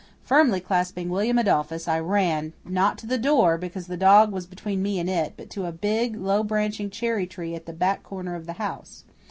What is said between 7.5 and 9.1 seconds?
at the back corner of the house.